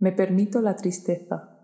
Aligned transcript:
Me 0.00 0.12
permito 0.12 0.60
la 0.60 0.76
tristeza. 0.76 1.58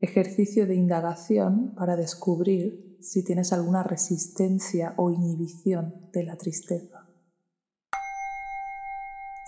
Ejercicio 0.00 0.66
de 0.66 0.74
indagación 0.74 1.76
para 1.76 1.94
descubrir 1.94 2.98
si 3.00 3.24
tienes 3.24 3.52
alguna 3.52 3.84
resistencia 3.84 4.92
o 4.96 5.10
inhibición 5.10 6.10
de 6.12 6.24
la 6.24 6.36
tristeza. 6.36 7.06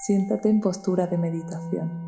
Siéntate 0.06 0.48
en 0.48 0.60
postura 0.60 1.08
de 1.08 1.18
meditación. 1.18 2.04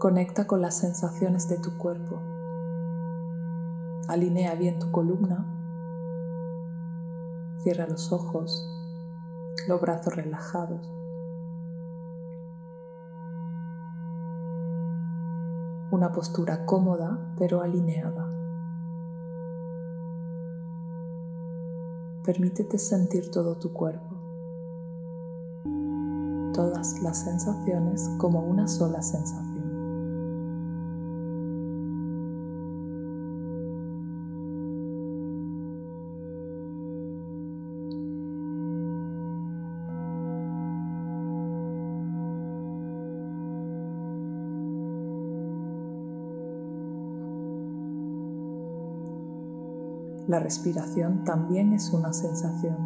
Conecta 0.00 0.48
con 0.48 0.60
las 0.60 0.78
sensaciones 0.78 1.48
de 1.48 1.58
tu 1.58 1.78
cuerpo. 1.78 2.29
Alinea 4.10 4.56
bien 4.56 4.80
tu 4.80 4.90
columna. 4.90 5.46
Cierra 7.58 7.86
los 7.86 8.10
ojos, 8.10 8.68
los 9.68 9.80
brazos 9.80 10.16
relajados. 10.16 10.84
Una 15.92 16.10
postura 16.10 16.66
cómoda 16.66 17.20
pero 17.38 17.60
alineada. 17.62 18.26
Permítete 22.24 22.78
sentir 22.78 23.30
todo 23.30 23.58
tu 23.58 23.72
cuerpo, 23.72 24.16
todas 26.52 27.00
las 27.00 27.16
sensaciones 27.22 28.10
como 28.18 28.40
una 28.40 28.66
sola 28.66 29.02
sensación. 29.02 29.49
La 50.30 50.38
respiración 50.38 51.24
también 51.24 51.72
es 51.72 51.92
una 51.92 52.12
sensación. 52.12 52.76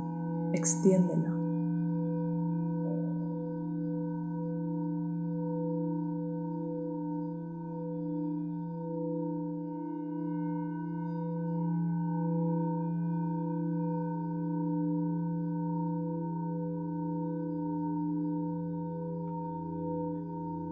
Extiéndela. 0.55 1.29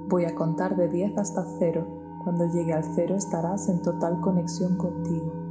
Voy 0.08 0.24
a 0.24 0.34
contar 0.34 0.74
de 0.76 0.88
10 0.88 1.18
hasta 1.18 1.44
0. 1.58 1.86
Cuando 2.24 2.46
llegue 2.46 2.72
al 2.72 2.84
0 2.94 3.16
estarás 3.16 3.68
en 3.68 3.82
total 3.82 4.22
conexión 4.22 4.78
contigo. 4.78 5.41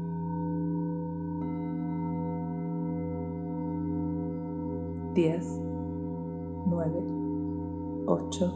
10, 5.14 5.60
9, 6.68 7.04
8, 8.08 8.54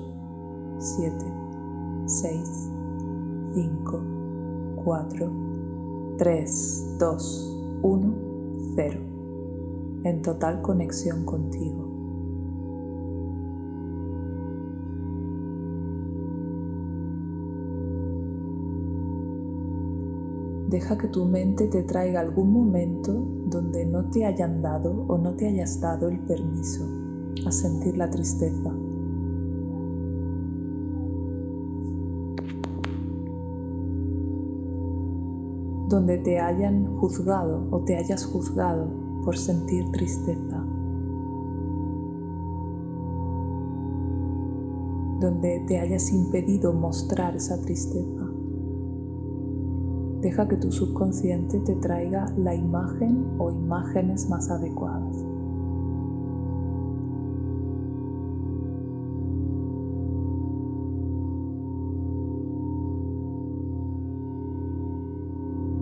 7, 0.78 1.16
6, 2.06 2.72
5, 3.54 4.04
4, 4.84 5.32
3, 6.18 6.98
2, 7.00 7.80
1, 7.82 8.16
0. 8.76 9.00
En 10.04 10.22
total 10.22 10.62
conexión 10.62 11.26
contigo. 11.26 11.85
Deja 20.68 20.98
que 20.98 21.08
tu 21.08 21.26
mente 21.26 21.68
te 21.68 21.84
traiga 21.84 22.22
algún 22.22 22.52
momento 22.52 23.14
donde 23.46 23.86
no 23.86 24.10
te 24.10 24.26
hayan 24.26 24.64
dado 24.64 25.06
o 25.08 25.18
no 25.18 25.36
te 25.36 25.48
hayas 25.48 25.80
dado 25.80 26.10
el 26.10 26.20
permiso 26.20 26.84
a 27.46 27.52
sentir 27.52 27.96
la 27.98 28.10
tristeza. 28.10 28.74
Donde 35.88 36.18
te 36.18 36.40
hayan 36.40 36.98
juzgado 36.98 37.68
o 37.70 37.82
te 37.82 37.98
hayas 37.98 38.26
juzgado 38.26 38.90
por 39.24 39.38
sentir 39.38 39.92
tristeza. 39.92 40.66
Donde 45.20 45.64
te 45.68 45.80
hayas 45.80 46.12
impedido 46.12 46.74
mostrar 46.74 47.36
esa 47.36 47.62
tristeza. 47.62 48.25
Deja 50.26 50.48
que 50.48 50.58
tu 50.58 50.72
subconsciente 50.72 51.60
te 51.60 51.76
traiga 51.76 52.26
la 52.36 52.56
imagen 52.56 53.36
o 53.38 53.52
imágenes 53.52 54.28
más 54.28 54.50
adecuadas. 54.50 55.24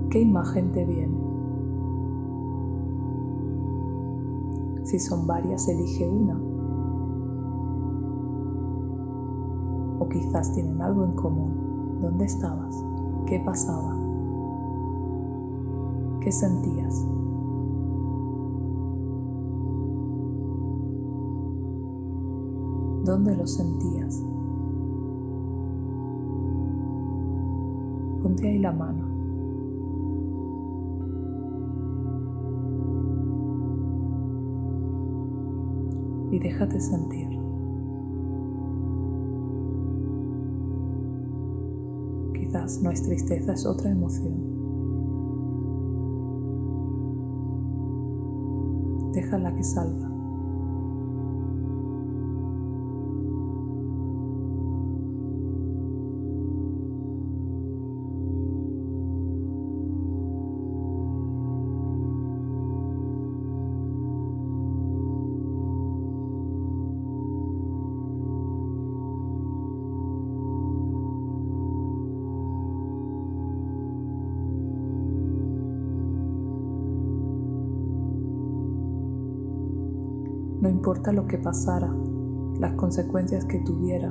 ¿Qué 0.09 0.19
imagen 0.19 0.73
te 0.73 0.83
viene? 0.83 1.17
Si 4.83 4.99
son 4.99 5.25
varias, 5.25 5.69
elige 5.69 6.05
una. 6.05 6.37
O 9.99 10.09
quizás 10.09 10.53
tienen 10.53 10.81
algo 10.81 11.05
en 11.05 11.13
común. 11.13 11.99
¿Dónde 12.01 12.25
estabas? 12.25 12.75
¿Qué 13.25 13.39
pasaba? 13.39 14.02
¿Qué 16.23 16.31
sentías? 16.31 17.05
¿Dónde 23.03 23.35
lo 23.35 23.45
sentías? 23.45 24.23
Ponte 28.21 28.47
ahí 28.47 28.59
la 28.59 28.71
mano. 28.71 29.05
Y 36.31 36.39
déjate 36.39 36.79
sentir. 36.79 37.27
Quizás 42.33 42.81
no 42.81 42.91
es 42.91 43.03
tristeza, 43.03 43.51
es 43.51 43.65
otra 43.65 43.91
emoción. 43.91 44.52
Déjala 49.23 49.51
que 49.55 49.63
salga. 49.63 50.12
No 80.63 80.69
importa 80.69 81.11
lo 81.11 81.27
que 81.27 81.37
pasara, 81.37 81.93
las 82.57 82.71
consecuencias 82.75 83.43
que 83.43 83.59
tuviera, 83.59 84.07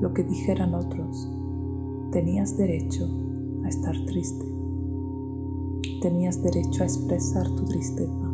lo 0.00 0.14
que 0.14 0.22
dijeran 0.22 0.72
otros, 0.72 1.28
tenías 2.12 2.56
derecho 2.56 3.08
a 3.64 3.68
estar 3.68 3.96
triste. 4.04 4.46
Tenías 6.00 6.40
derecho 6.44 6.84
a 6.84 6.86
expresar 6.86 7.44
tu 7.56 7.64
tristeza. 7.64 8.29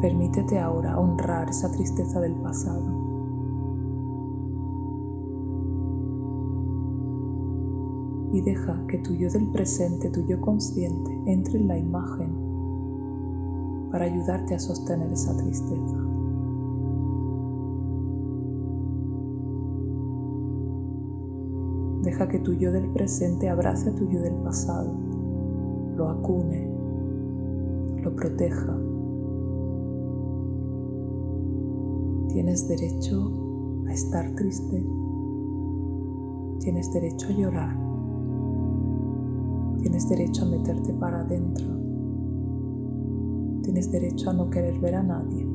Permítete 0.00 0.58
ahora 0.58 0.98
honrar 0.98 1.50
esa 1.50 1.70
tristeza 1.72 2.20
del 2.20 2.34
pasado. 2.34 3.08
y 8.32 8.40
deja 8.42 8.86
que 8.86 8.98
tu 8.98 9.14
yo 9.14 9.30
del 9.30 9.46
presente, 9.48 10.10
tu 10.10 10.26
yo 10.26 10.40
consciente, 10.40 11.10
entre 11.26 11.58
en 11.58 11.68
la 11.68 11.78
imagen 11.78 12.30
para 13.90 14.04
ayudarte 14.04 14.54
a 14.54 14.58
sostener 14.58 15.10
esa 15.10 15.36
tristeza. 15.36 15.96
Deja 22.02 22.28
que 22.28 22.38
tu 22.38 22.52
yo 22.52 22.70
del 22.70 22.88
presente 22.90 23.48
abrace 23.48 23.90
a 23.90 23.94
tu 23.94 24.08
yo 24.08 24.20
del 24.20 24.34
pasado, 24.36 24.92
lo 25.96 26.08
acune, 26.08 26.68
lo 28.02 28.14
proteja. 28.14 28.78
Tienes 32.28 32.68
derecho 32.68 33.32
a 33.88 33.92
estar 33.92 34.34
triste, 34.34 34.84
tienes 36.60 36.92
derecho 36.92 37.28
a 37.28 37.32
llorar, 37.32 37.88
Tienes 39.80 40.08
derecho 40.08 40.42
a 40.42 40.48
meterte 40.48 40.92
para 40.92 41.20
adentro. 41.20 41.66
Tienes 43.62 43.90
derecho 43.92 44.30
a 44.30 44.32
no 44.32 44.50
querer 44.50 44.78
ver 44.80 44.96
a 44.96 45.02
nadie. 45.02 45.46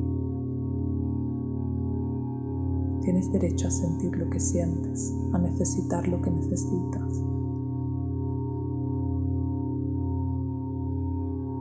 Tienes 3.02 3.30
derecho 3.32 3.68
a 3.68 3.70
sentir 3.70 4.16
lo 4.16 4.30
que 4.30 4.40
sientes, 4.40 5.14
a 5.34 5.38
necesitar 5.38 6.08
lo 6.08 6.22
que 6.22 6.30
necesitas. 6.30 7.22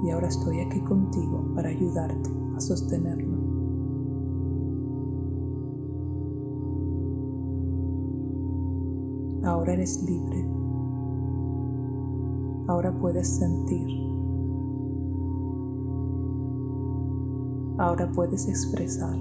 Y 0.03 0.09
ahora 0.09 0.27
estoy 0.29 0.61
aquí 0.61 0.79
contigo 0.81 1.43
para 1.53 1.69
ayudarte 1.69 2.29
a 2.55 2.61
sostenerlo. 2.61 3.32
Ahora 9.43 9.73
eres 9.73 10.01
libre 10.03 10.45
Ahora 12.67 12.93
puedes 12.97 13.27
sentir. 13.27 13.87
Ahora 17.77 18.09
puedes 18.13 18.47
expresar. 18.47 19.17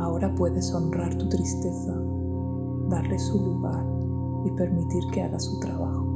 Ahora 0.00 0.34
puedes 0.34 0.74
honrar 0.74 1.16
tu 1.16 1.28
tristeza, 1.28 1.94
darle 2.88 3.16
su 3.20 3.38
lugar 3.38 3.86
y 4.44 4.50
permitir 4.50 5.04
que 5.12 5.22
haga 5.22 5.38
su 5.38 5.60
trabajo. 5.60 6.08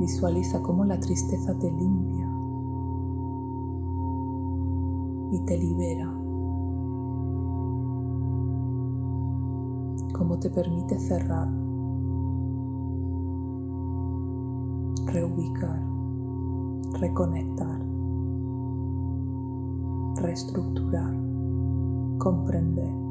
Visualiza 0.00 0.60
cómo 0.60 0.84
la 0.84 0.98
tristeza 0.98 1.56
te 1.56 1.70
limpia 1.70 2.13
y 5.34 5.40
te 5.40 5.58
libera 5.58 6.06
cómo 10.12 10.38
te 10.38 10.48
permite 10.48 10.96
cerrar, 11.00 11.48
reubicar, 15.06 15.82
reconectar, 17.00 17.80
reestructurar, 20.22 21.16
comprender. 22.18 23.03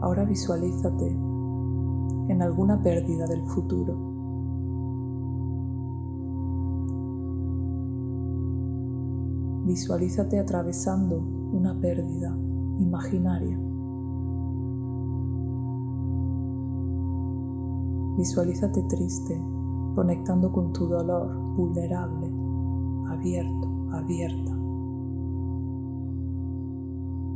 Ahora 0.00 0.24
visualízate 0.24 1.08
en 2.28 2.42
alguna 2.42 2.82
pérdida 2.82 3.26
del 3.26 3.42
futuro. 3.46 3.94
Visualízate 9.64 10.38
atravesando 10.38 11.18
una 11.52 11.78
pérdida 11.80 12.36
imaginaria. 12.78 13.58
Visualízate 18.16 18.82
triste, 18.84 19.42
conectando 19.94 20.52
con 20.52 20.72
tu 20.72 20.86
dolor 20.86 21.54
vulnerable, 21.56 22.32
abierto, 23.08 23.68
abierta. 23.92 24.52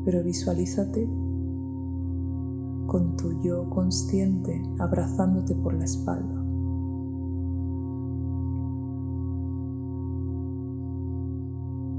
Pero 0.05 0.23
visualízate 0.23 1.30
con 2.91 3.17
tu 3.17 3.41
yo 3.41 3.71
consciente 3.71 4.61
abrazándote 4.81 5.55
por 5.55 5.75
la 5.75 5.85
espalda. 5.85 6.45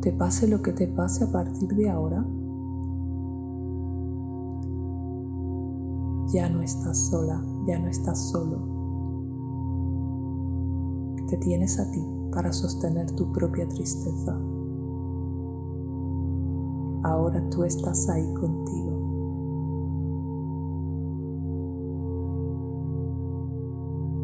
Te 0.01 0.11
pase 0.11 0.49
lo 0.49 0.61
que 0.61 0.73
te 0.73 0.89
pase 0.89 1.23
a 1.23 1.31
partir 1.31 1.69
de 1.69 1.89
ahora, 1.89 2.27
ya 6.33 6.49
no 6.49 6.61
estás 6.61 6.97
sola, 7.09 7.41
ya 7.67 7.79
no 7.79 7.88
estás 7.88 8.29
solo. 8.29 8.57
Te 11.29 11.38
tienes 11.38 11.79
a 11.79 11.89
ti 11.89 12.05
para 12.33 12.51
sostener 12.51 13.09
tu 13.11 13.31
propia 13.31 13.65
tristeza. 13.69 14.38
Ahora 17.03 17.49
tú 17.49 17.63
estás 17.63 18.09
ahí 18.09 18.33
contigo. 18.33 18.90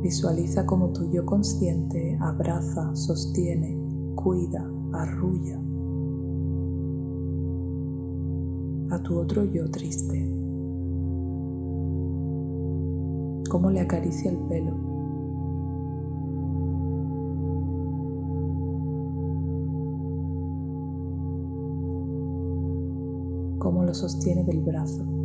Visualiza 0.08 0.66
como 0.66 0.94
tu 0.94 1.12
yo 1.12 1.26
consciente 1.26 2.18
abraza, 2.22 2.96
sostiene, 2.96 3.78
cuida, 4.16 4.66
arrulla 4.94 5.60
a 8.90 9.04
tu 9.04 9.20
otro 9.20 9.44
yo 9.44 9.70
triste. 9.70 10.34
Cómo 13.50 13.70
le 13.70 13.82
acaricia 13.82 14.32
el 14.32 14.38
pelo. 14.48 14.72
Cómo 23.60 23.84
lo 23.84 23.94
sostiene 23.94 24.46
del 24.46 24.62
brazo. 24.62 25.17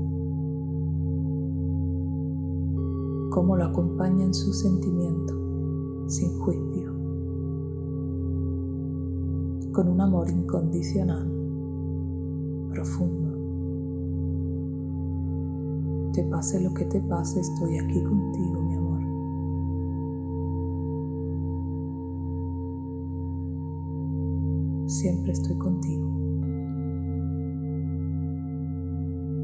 Cómo 3.33 3.57
lo 3.57 3.65
acompaña 3.65 4.27
en 4.27 4.35
su 4.35 4.53
sentimiento, 4.53 5.35
sin 6.07 6.39
juicio, 6.39 6.93
con 9.73 9.89
un 9.89 10.01
amor 10.03 10.29
incondicional, 10.29 11.27
profundo. 12.71 13.33
Te 16.13 16.25
pase 16.25 16.61
lo 16.61 16.75
que 16.75 16.85
te 16.85 17.01
pase, 17.01 17.41
estoy 17.41 17.79
aquí 17.79 18.03
contigo, 18.05 18.63
mi 18.63 18.75
amor. 18.75 19.01
Siempre 24.91 25.33
estoy 25.33 25.57
contigo. 25.57 26.07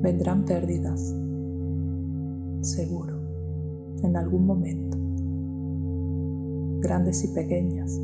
Vendrán 0.02 0.44
pérdidas, 0.44 1.16
seguro 2.60 3.17
en 4.02 4.16
algún 4.16 4.46
momento, 4.46 4.98
grandes 6.80 7.24
y 7.24 7.28
pequeñas. 7.28 8.00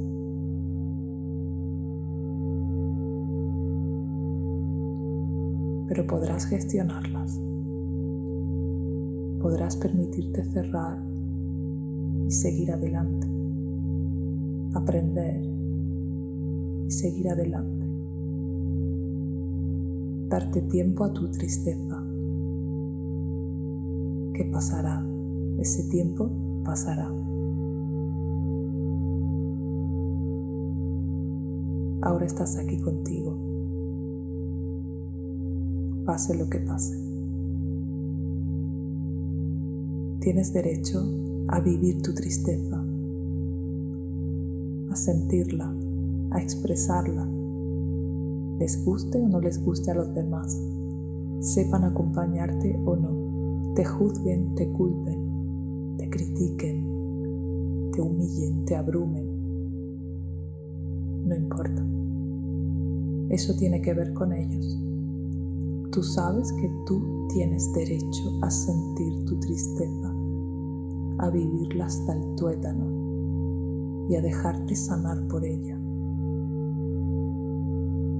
Pero 5.88 6.06
podrás 6.06 6.46
gestionarlas. 6.46 7.40
Podrás 9.40 9.76
permitirte 9.76 10.44
cerrar 10.44 10.98
y 12.26 12.30
seguir 12.30 12.72
adelante. 12.72 13.28
Aprender 14.74 15.40
y 16.86 16.90
seguir 16.90 17.28
adelante. 17.28 17.86
Darte 20.28 20.62
tiempo 20.62 21.04
a 21.04 21.12
tu 21.12 21.30
tristeza, 21.30 22.02
que 24.32 24.44
pasará 24.50 25.13
ese 25.58 25.84
tiempo 25.84 26.30
pasará. 26.64 27.08
Ahora 32.02 32.26
estás 32.26 32.56
aquí 32.58 32.76
contigo. 32.78 33.34
Pase 36.04 36.36
lo 36.36 36.48
que 36.50 36.58
pase. 36.58 36.98
Tienes 40.20 40.52
derecho 40.52 41.02
a 41.48 41.60
vivir 41.60 42.02
tu 42.02 42.14
tristeza, 42.14 42.82
a 44.90 44.96
sentirla, 44.96 45.74
a 46.30 46.40
expresarla, 46.40 47.28
les 48.58 48.84
guste 48.84 49.20
o 49.20 49.28
no 49.28 49.40
les 49.40 49.62
guste 49.62 49.90
a 49.90 49.94
los 49.94 50.14
demás, 50.14 50.58
sepan 51.40 51.84
acompañarte 51.84 52.78
o 52.86 52.96
no 52.96 53.24
te 53.74 53.84
juzguen, 53.84 54.54
te 54.54 54.68
culpen, 54.70 55.23
critiquen, 56.14 57.90
te 57.92 58.00
humillen, 58.00 58.64
te 58.66 58.76
abrumen. 58.76 59.26
No 61.26 61.34
importa. 61.34 61.84
Eso 63.30 63.52
tiene 63.56 63.82
que 63.82 63.94
ver 63.94 64.14
con 64.14 64.32
ellos. 64.32 64.78
Tú 65.90 66.04
sabes 66.04 66.52
que 66.52 66.70
tú 66.86 67.26
tienes 67.32 67.72
derecho 67.72 68.38
a 68.42 68.50
sentir 68.50 69.24
tu 69.24 69.40
tristeza, 69.40 70.14
a 71.18 71.30
vivirla 71.30 71.86
hasta 71.86 72.14
el 72.14 72.36
tuétano 72.36 74.06
y 74.08 74.14
a 74.14 74.20
dejarte 74.22 74.76
sanar 74.76 75.26
por 75.26 75.44
ella, 75.44 75.76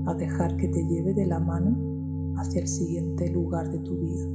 a 0.06 0.14
dejar 0.14 0.56
que 0.56 0.66
te 0.66 0.84
lleve 0.84 1.14
de 1.14 1.26
la 1.26 1.38
mano 1.38 1.76
hacia 2.38 2.62
el 2.62 2.68
siguiente 2.68 3.30
lugar 3.30 3.70
de 3.70 3.78
tu 3.78 3.96
vida. 3.96 4.26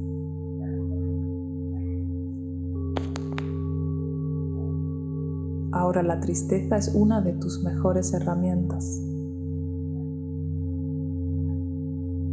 Ahora 5.72 6.02
la 6.02 6.18
tristeza 6.18 6.76
es 6.76 6.92
una 6.94 7.20
de 7.20 7.32
tus 7.34 7.62
mejores 7.62 8.12
herramientas. 8.12 9.00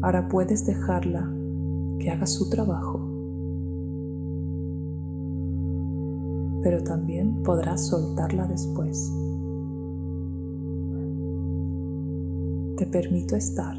Ahora 0.02 0.28
puedes 0.28 0.66
dejarla 0.66 1.32
que 2.00 2.10
haga 2.10 2.26
su 2.26 2.50
trabajo. 2.50 3.00
Pero 6.64 6.84
también 6.84 7.44
podrás 7.44 7.88
soltarla 7.88 8.48
después. 8.48 9.14
Te 12.78 12.88
permito 12.88 13.36
estar. 13.36 13.78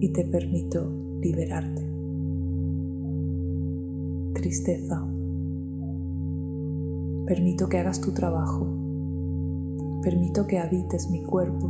Y 0.00 0.12
te 0.12 0.24
permito 0.24 0.90
liberarte. 1.20 1.91
Tristeza. 4.42 5.02
Permito 7.26 7.68
que 7.70 7.78
hagas 7.78 8.02
tu 8.02 8.12
trabajo 8.12 8.82
permito 10.02 10.46
que 10.46 10.58
habites 10.58 11.08
mi 11.10 11.22
cuerpo. 11.22 11.68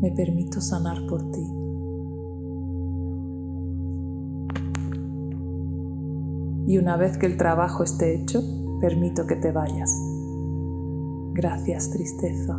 Me 0.00 0.10
permito 0.12 0.60
sanar 0.60 1.06
por 1.06 1.30
ti. 1.30 1.44
Y 6.66 6.78
una 6.78 6.96
vez 6.96 7.18
que 7.18 7.26
el 7.26 7.36
trabajo 7.36 7.82
esté 7.82 8.14
hecho, 8.14 8.40
permito 8.80 9.26
que 9.26 9.36
te 9.36 9.52
vayas. 9.52 9.92
Gracias, 11.34 11.90
tristeza. 11.90 12.56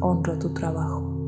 Honro 0.00 0.38
tu 0.38 0.52
trabajo. 0.54 1.21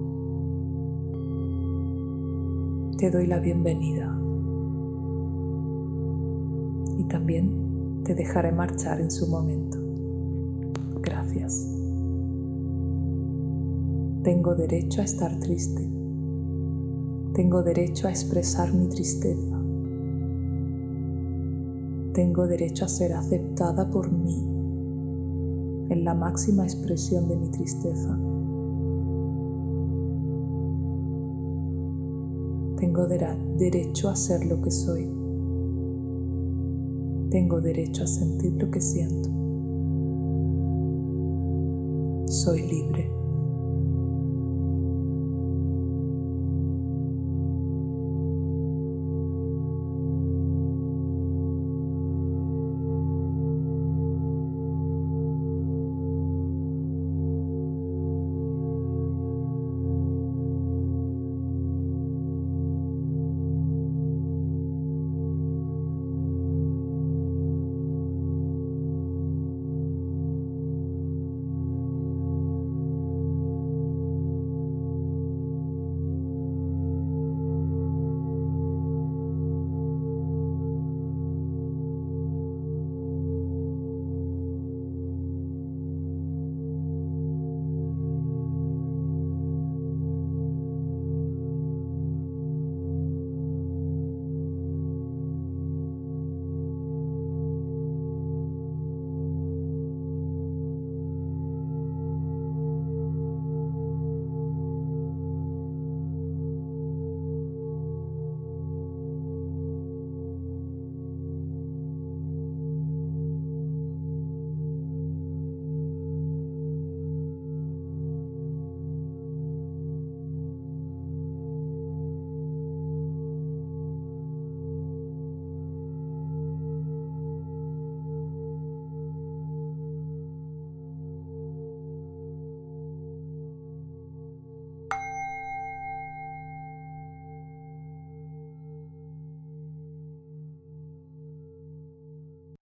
Te 2.98 3.10
doy 3.10 3.26
la 3.26 3.40
bienvenida 3.40 4.16
y 6.96 7.04
también 7.04 8.02
te 8.04 8.14
dejaré 8.14 8.52
marchar 8.52 9.00
en 9.00 9.10
su 9.10 9.26
momento. 9.26 9.78
Gracias. 11.02 11.68
Tengo 14.22 14.54
derecho 14.54 15.00
a 15.00 15.04
estar 15.04 15.38
triste. 15.40 15.86
Tengo 17.34 17.62
derecho 17.64 18.06
a 18.06 18.10
expresar 18.10 18.72
mi 18.72 18.88
tristeza. 18.88 19.60
Tengo 22.12 22.46
derecho 22.46 22.84
a 22.84 22.88
ser 22.88 23.12
aceptada 23.12 23.90
por 23.90 24.10
mí 24.10 24.36
en 25.90 26.04
la 26.04 26.14
máxima 26.14 26.62
expresión 26.62 27.28
de 27.28 27.36
mi 27.36 27.48
tristeza. 27.48 28.16
Tengo 32.84 33.06
derecho 33.06 34.10
a 34.10 34.14
ser 34.14 34.44
lo 34.44 34.60
que 34.60 34.70
soy. 34.70 35.04
Tengo 37.30 37.62
derecho 37.62 38.04
a 38.04 38.06
sentir 38.06 38.52
lo 38.62 38.70
que 38.70 38.78
siento. 38.78 39.30
Soy 42.30 42.60
libre. 42.60 43.10